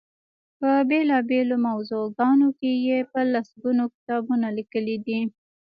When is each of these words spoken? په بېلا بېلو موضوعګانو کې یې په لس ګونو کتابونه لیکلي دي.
په 0.59 0.69
بېلا 0.89 1.17
بېلو 1.29 1.55
موضوعګانو 1.67 2.47
کې 2.59 2.71
یې 2.87 2.99
په 3.11 3.19
لس 3.33 3.47
ګونو 3.61 3.83
کتابونه 3.95 4.47
لیکلي 4.57 4.95
دي. 5.05 5.19